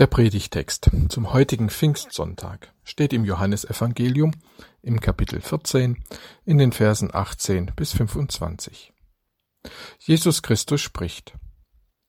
[0.00, 4.32] Der Predigtext zum heutigen Pfingstsonntag steht im Johannesevangelium
[4.82, 6.02] im Kapitel 14
[6.44, 8.92] in den Versen 18 bis 25.
[10.00, 11.38] Jesus Christus spricht,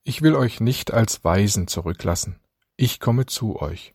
[0.03, 2.39] Ich will euch nicht als Weisen zurücklassen,
[2.75, 3.93] ich komme zu euch.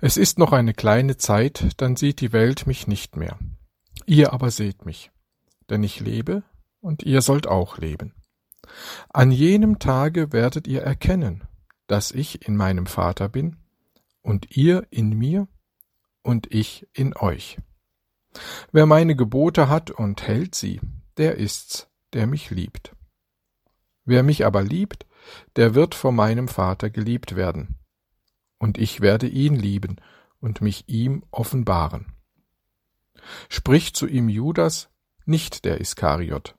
[0.00, 3.38] Es ist noch eine kleine Zeit, dann sieht die Welt mich nicht mehr.
[4.06, 5.10] Ihr aber seht mich,
[5.68, 6.44] denn ich lebe
[6.80, 8.14] und ihr sollt auch leben.
[9.10, 11.46] An jenem Tage werdet ihr erkennen,
[11.86, 13.56] dass ich in meinem Vater bin
[14.22, 15.48] und ihr in mir
[16.22, 17.58] und ich in euch.
[18.72, 20.80] Wer meine Gebote hat und hält sie,
[21.16, 22.94] der ist's, der mich liebt.
[24.04, 25.06] Wer mich aber liebt,
[25.56, 27.76] der wird von meinem Vater geliebt werden,
[28.58, 29.96] und ich werde ihn lieben
[30.40, 32.12] und mich ihm offenbaren.
[33.48, 34.88] Spricht zu ihm Judas,
[35.24, 36.54] nicht der Iskariot.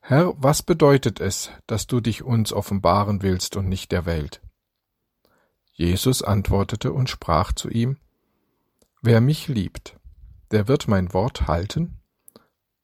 [0.00, 4.40] Herr, was bedeutet es, dass du dich uns offenbaren willst und nicht der Welt?
[5.72, 7.96] Jesus antwortete und sprach zu ihm,
[9.02, 9.98] Wer mich liebt,
[10.50, 12.00] der wird mein Wort halten,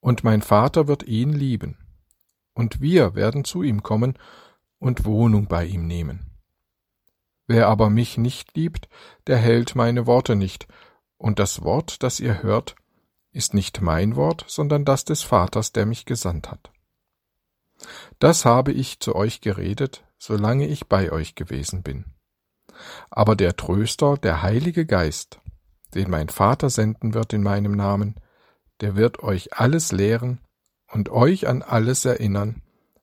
[0.01, 1.77] und mein Vater wird ihn lieben,
[2.55, 4.19] und wir werden zu ihm kommen
[4.79, 6.31] und Wohnung bei ihm nehmen.
[7.47, 8.89] Wer aber mich nicht liebt,
[9.27, 10.67] der hält meine Worte nicht,
[11.19, 12.77] und das Wort, das ihr hört,
[13.33, 16.71] ist nicht mein Wort, sondern das des Vaters, der mich gesandt hat.
[18.19, 22.05] Das habe ich zu euch geredet, solange ich bei euch gewesen bin.
[23.11, 25.41] Aber der Tröster, der Heilige Geist,
[25.95, 28.17] den mein Vater senden wird in meinem Namen,
[28.81, 30.41] der wird euch alles lehren
[30.93, 32.63] und euch an alles erinnern,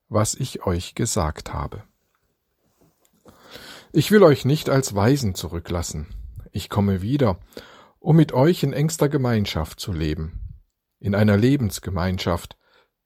[0.10, 1.84] was ich euch gesagt habe.
[3.92, 6.08] Ich will euch nicht als Weisen zurücklassen.
[6.52, 7.40] Ich komme wieder,
[8.00, 10.56] um mit euch in engster Gemeinschaft zu leben,
[11.00, 12.58] in einer Lebensgemeinschaft,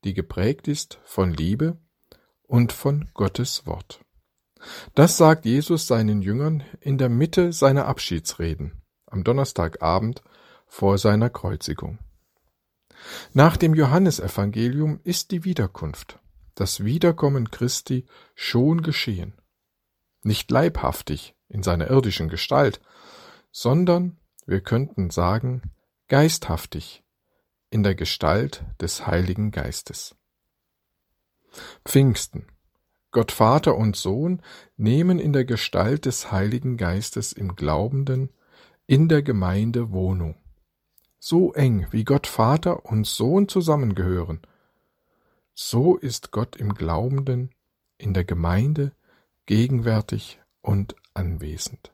[0.08, 1.76] die geprägt ist von Liebe
[2.42, 4.00] und von Gottes Wort.
[4.94, 10.22] Das sagt Jesus seinen Jüngern in der Mitte seiner Abschiedsreden am Donnerstagabend
[10.66, 11.98] vor seiner Kreuzigung.
[13.34, 16.18] Nach dem Johannesevangelium ist die Wiederkunft,
[16.54, 19.34] das Wiederkommen Christi schon geschehen.
[20.22, 22.80] Nicht leibhaftig in seiner irdischen Gestalt,
[23.50, 25.70] sondern, wir könnten sagen,
[26.08, 27.04] geisthaftig
[27.70, 30.14] in der Gestalt des Heiligen Geistes.
[31.84, 32.46] Pfingsten
[33.10, 34.42] Gott Vater und Sohn
[34.76, 38.30] nehmen in der Gestalt des Heiligen Geistes im Glaubenden
[38.86, 40.36] in der Gemeinde Wohnung.
[41.18, 44.40] So eng wie Gott Vater und Sohn zusammengehören,
[45.54, 47.50] so ist Gott im Glaubenden
[47.96, 48.92] in der Gemeinde
[49.46, 51.92] gegenwärtig und anwesend.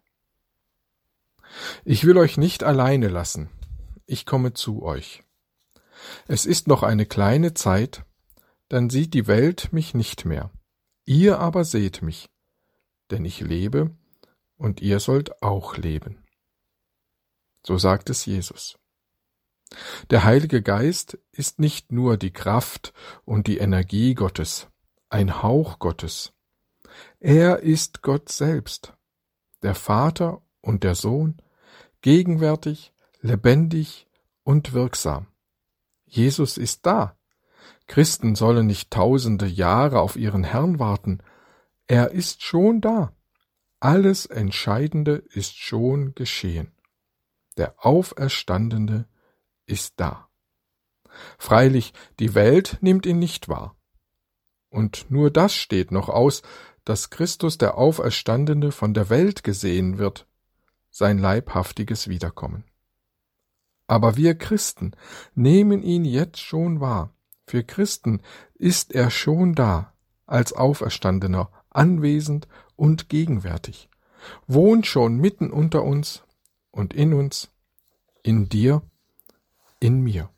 [1.85, 3.49] Ich will euch nicht alleine lassen,
[4.07, 5.23] ich komme zu euch.
[6.27, 8.05] Es ist noch eine kleine Zeit,
[8.69, 10.51] dann sieht die Welt mich nicht mehr
[11.07, 12.31] Ihr aber seht mich,
[13.11, 13.91] denn ich lebe,
[14.57, 16.25] und ihr sollt auch leben.
[17.63, 18.79] So sagt es Jesus.
[20.11, 22.95] Der Heilige Geist ist nicht nur die Kraft
[23.25, 24.69] und die Energie Gottes,
[25.11, 26.33] ein Hauch Gottes.
[27.21, 28.95] Er ist Gott selbst,
[29.63, 31.37] der Vater und der Sohn,
[32.01, 34.07] gegenwärtig, lebendig
[34.43, 35.27] und wirksam.
[36.07, 37.17] Jesus ist da,
[37.87, 41.19] Christen sollen nicht tausende Jahre auf ihren Herrn warten.
[41.87, 43.13] Er ist schon da.
[43.81, 46.73] Alles Entscheidende ist schon geschehen.
[47.57, 49.07] Der Auferstandene
[49.67, 50.29] ist da.
[51.39, 53.77] Freilich, die Welt nimmt ihn nicht wahr.
[54.71, 56.43] Und nur das steht noch aus,
[56.85, 60.27] dass Christus der Auferstandene von der Welt gesehen wird,
[60.91, 62.65] sein leibhaftiges Wiederkommen.
[63.87, 64.93] Aber wir Christen
[65.35, 67.11] nehmen ihn jetzt schon wahr.
[67.47, 68.23] Für Christen
[68.55, 69.93] ist er schon da,
[70.27, 73.91] als Auferstandener, anwesend und gegenwärtig,
[74.47, 76.23] wohnt schon mitten unter uns
[76.71, 77.51] und in uns,
[78.23, 78.83] in dir,
[79.81, 80.31] in mir.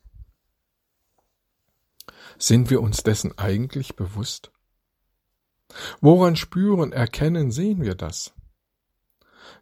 [2.37, 4.51] Sind wir uns dessen eigentlich bewusst?
[6.01, 8.33] Woran spüren, erkennen, sehen wir das?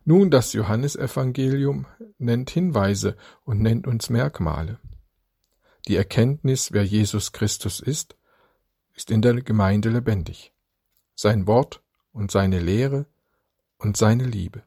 [0.04, 1.86] Nun, das Johannesevangelium
[2.18, 4.80] nennt Hinweise und nennt uns Merkmale.
[5.88, 8.16] Die Erkenntnis, wer Jesus Christus ist,
[8.94, 10.54] ist in der Gemeinde lebendig.
[11.16, 13.06] Sein Wort und seine Lehre
[13.78, 14.64] und seine Liebe.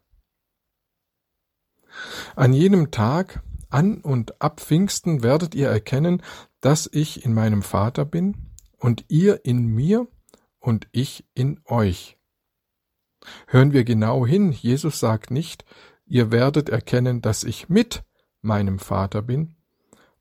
[2.37, 6.23] An jenem Tag, an und ab Pfingsten, werdet ihr erkennen,
[6.61, 8.37] dass ich in meinem Vater bin
[8.79, 10.07] und ihr in mir
[10.61, 12.18] und ich in euch.
[13.47, 15.65] Hören wir genau hin, Jesus sagt nicht,
[16.07, 18.05] ihr werdet erkennen, dass ich mit
[18.41, 19.57] meinem Vater bin,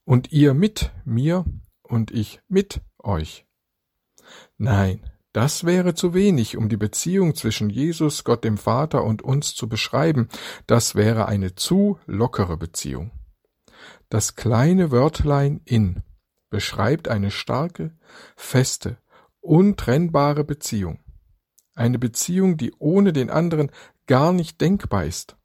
[0.03, 1.45] und ihr mit mir
[1.83, 3.45] und ich mit euch.
[4.57, 5.01] Nein,
[5.37, 9.69] Das wäre zu wenig, um die Beziehung zwischen Jesus, Gott dem Vater und uns zu
[9.69, 10.29] beschreiben.
[10.65, 13.11] Das wäre eine zu lockere Beziehung.
[14.09, 16.01] Das kleine Wörtlein in
[16.49, 17.95] beschreibt eine starke,
[18.35, 18.97] feste,
[19.39, 21.03] untrennbare Beziehung.
[21.77, 23.71] Eine Beziehung, die ohne den anderen
[24.07, 25.37] gar nicht denkbar ist.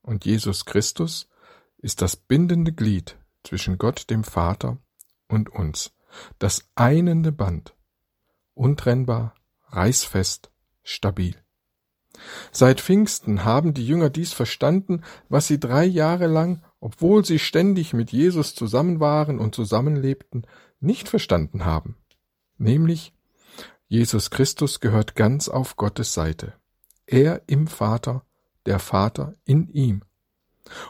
[0.00, 1.28] Und Jesus Christus
[1.76, 4.78] ist das bindende Glied zwischen Gott dem Vater
[5.28, 5.92] und uns,
[6.38, 7.74] das einende Band,
[8.54, 9.34] untrennbar,
[9.66, 10.50] reißfest,
[10.82, 11.36] stabil.
[12.50, 17.92] Seit Pfingsten haben die Jünger dies verstanden, was sie drei Jahre lang, obwohl sie ständig
[17.92, 20.46] mit Jesus zusammen waren und zusammenlebten,
[20.80, 21.98] nicht verstanden haben,
[22.56, 23.12] nämlich
[23.88, 26.54] Jesus Christus gehört ganz auf Gottes Seite.
[27.06, 28.24] Er im Vater,
[28.66, 30.02] der Vater in ihm.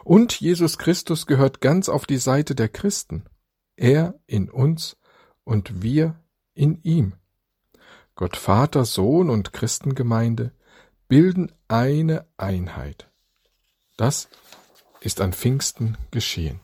[0.02, 3.25] Und Jesus Christus gehört ganz auf die Seite der Christen.
[3.76, 4.96] Er in uns
[5.44, 6.19] und wir
[6.54, 7.14] in ihm.
[8.14, 10.52] Gott Vater, Sohn und Christengemeinde
[11.06, 13.10] bilden eine Einheit.
[13.98, 14.28] Das
[15.00, 16.60] ist an Pfingsten geschehen.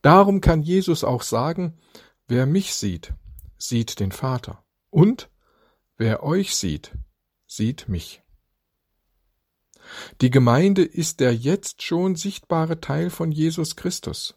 [0.00, 1.78] Darum kann Jesus auch sagen,
[2.26, 3.12] wer mich sieht,
[3.58, 4.64] sieht den Vater.
[4.90, 5.28] Und
[6.02, 6.98] wer euch sieht,
[7.46, 8.24] sieht mich.
[10.20, 14.34] Die Gemeinde ist der jetzt schon sichtbare Teil von Jesus Christus.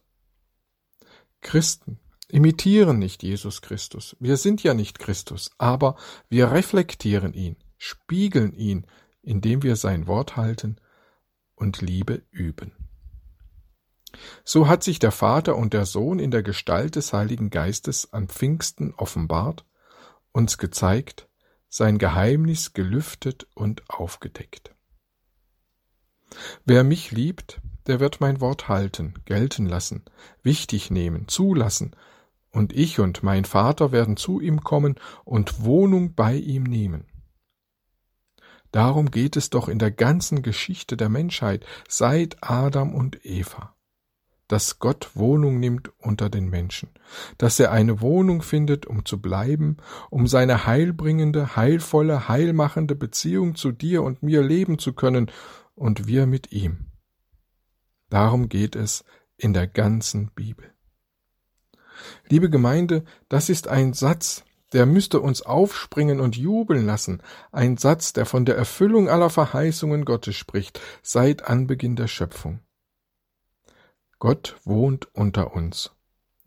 [1.42, 4.16] Christen imitieren nicht Jesus Christus.
[4.20, 5.96] Wir sind ja nicht Christus, aber
[6.30, 8.86] wir reflektieren ihn, spiegeln ihn,
[9.24, 10.76] indem wir sein Wort halten
[11.56, 12.74] und Liebe üben.
[14.44, 18.28] So hat sich der Vater und der Sohn in der Gestalt des Heiligen Geistes an
[18.28, 19.66] Pfingsten offenbart,
[20.32, 21.28] uns gezeigt,
[21.76, 24.74] sein Geheimnis gelüftet und aufgedeckt.
[26.64, 30.06] Wer mich liebt, der wird mein Wort halten, gelten lassen,
[30.42, 31.94] wichtig nehmen, zulassen,
[32.50, 34.96] und ich und mein Vater werden zu ihm kommen
[35.26, 37.08] und Wohnung bei ihm nehmen.
[38.72, 43.75] Darum geht es doch in der ganzen Geschichte der Menschheit seit Adam und Eva
[44.48, 46.90] dass Gott Wohnung nimmt unter den Menschen,
[47.38, 49.78] dass er eine Wohnung findet, um zu bleiben,
[50.10, 55.32] um seine heilbringende, heilvolle, heilmachende Beziehung zu dir und mir leben zu können
[55.74, 56.92] und wir mit ihm.
[58.10, 59.04] Darum geht es
[59.38, 60.72] in der ganzen Bibel.
[62.28, 64.44] Liebe Gemeinde, das ist ein Satz,
[64.74, 67.22] der müsste uns aufspringen und jubeln lassen,
[67.52, 72.60] ein Satz, der von der Erfüllung aller Verheißungen Gottes spricht, seit Anbeginn der Schöpfung.
[74.20, 75.92] Gott wohnt unter uns.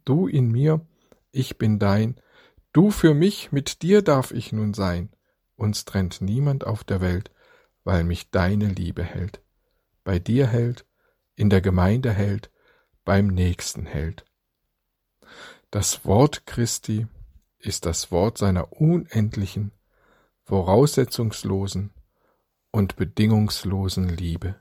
[0.04, 0.86] Du in mir,
[1.30, 2.20] ich bin dein,
[2.72, 5.10] du für mich, mit dir darf ich nun sein.
[5.56, 7.30] Uns trennt niemand auf der Welt,
[7.84, 9.42] weil mich deine Liebe hält.
[10.04, 10.86] Bei dir hält,
[11.34, 12.50] in der Gemeinde hält,
[13.04, 14.24] beim Nächsten hält.
[15.70, 17.06] Das Wort Christi
[17.58, 19.72] ist das Wort seiner unendlichen,
[20.44, 21.90] voraussetzungslosen
[22.70, 24.56] und bedingungslosen Liebe,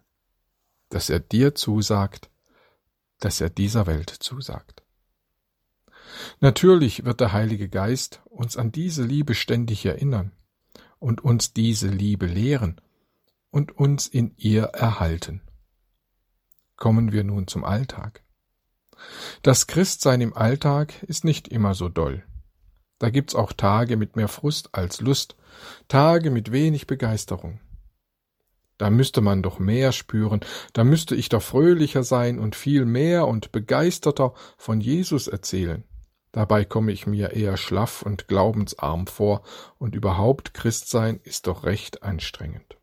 [0.89, 2.29] dass er dir zusagt,
[3.19, 4.83] das er dieser Welt zusagt.
[6.39, 10.31] Natürlich wird der Heilige Geist uns an diese Liebe ständig erinnern
[10.99, 12.81] und uns diese Liebe lehren
[13.49, 15.41] und uns in ihr erhalten.
[16.75, 18.23] Kommen wir nun zum Alltag.
[19.41, 22.23] Das Christsein im Alltag ist nicht immer so doll.
[22.99, 25.35] Da gibt's auch Tage mit mehr Frust als Lust,
[25.87, 27.59] Tage mit wenig Begeisterung.
[28.77, 30.41] Da müsste man doch mehr spüren,
[30.73, 35.83] da müsste ich doch fröhlicher sein und viel mehr und begeisterter von Jesus erzählen.
[36.31, 39.41] Dabei komme ich mir eher schlaff und glaubensarm vor,
[39.79, 42.77] und überhaupt Christsein ist doch recht anstrengend.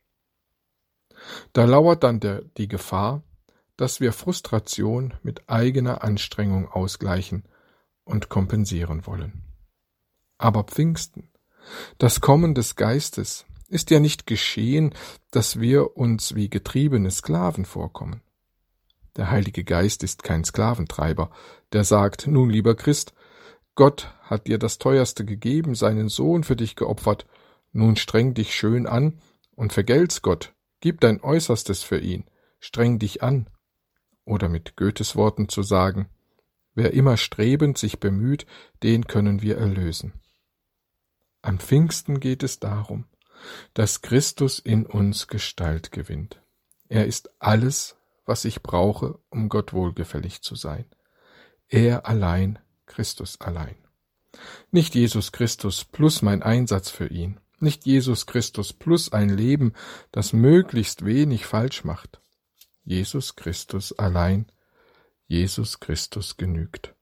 [1.52, 3.22] Da lauert dann der, die Gefahr,
[3.76, 7.44] dass wir Frustration mit eigener Anstrengung ausgleichen
[8.04, 9.44] und kompensieren wollen.
[10.38, 11.30] Aber Pfingsten,
[11.98, 14.94] das Kommen des Geistes, ist ja nicht geschehen,
[15.30, 18.22] dass wir uns wie getriebene Sklaven vorkommen.
[19.16, 21.30] Der Heilige Geist ist kein Sklaventreiber,
[21.72, 23.14] der sagt, nun lieber Christ,
[23.74, 27.26] Gott hat dir das Teuerste gegeben, seinen Sohn für dich geopfert,
[27.72, 29.20] nun streng dich schön an
[29.52, 32.24] und vergelt's Gott, gib dein Äußerstes für ihn,
[32.60, 33.48] streng dich an.
[34.24, 36.08] Oder mit Goethes Worten zu sagen,
[36.74, 38.46] wer immer strebend sich bemüht,
[38.82, 40.12] den können wir erlösen.
[41.42, 43.04] Am Pfingsten geht es darum,
[43.74, 46.40] dass Christus in uns Gestalt gewinnt.
[46.88, 50.86] Er ist alles, was ich brauche, um Gott wohlgefällig zu sein.
[51.68, 53.76] Er allein, Christus allein.
[54.70, 59.72] Nicht Jesus Christus plus mein Einsatz für ihn, nicht Jesus Christus plus ein Leben,
[60.12, 62.20] das möglichst wenig falsch macht.
[62.84, 64.46] Jesus Christus allein,
[65.26, 66.94] Jesus Christus genügt.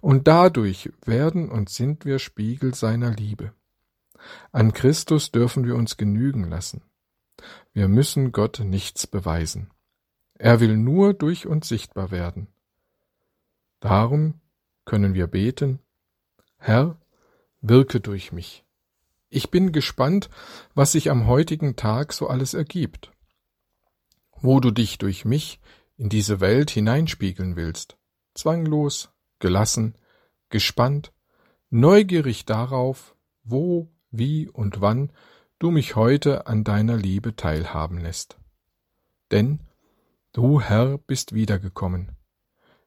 [0.00, 3.52] Und dadurch werden und sind wir Spiegel seiner Liebe.
[4.52, 6.82] An Christus dürfen wir uns genügen lassen.
[7.72, 9.70] Wir müssen Gott nichts beweisen.
[10.34, 12.48] Er will nur durch uns sichtbar werden.
[13.80, 14.40] Darum
[14.84, 15.80] können wir beten,
[16.58, 16.98] Herr,
[17.60, 18.64] wirke durch mich.
[19.28, 20.30] Ich bin gespannt,
[20.74, 23.10] was sich am heutigen Tag so alles ergibt,
[24.32, 25.60] wo du dich durch mich
[25.96, 27.96] in diese Welt hineinspiegeln willst,
[28.34, 29.94] zwanglos, gelassen,
[30.48, 31.12] gespannt,
[31.70, 35.12] neugierig darauf, wo, wie und wann
[35.58, 38.38] du mich heute an deiner Liebe teilhaben lässt.
[39.30, 39.60] Denn
[40.32, 42.12] du Herr bist wiedergekommen,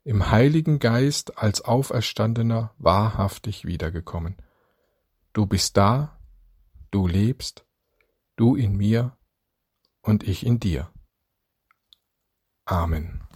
[0.03, 4.37] im Heiligen Geist als Auferstandener wahrhaftig wiedergekommen.
[5.33, 6.19] Du bist da,
[6.91, 7.65] du lebst,
[8.35, 9.17] du in mir
[10.01, 10.91] und ich in dir.
[12.65, 13.28] Amen.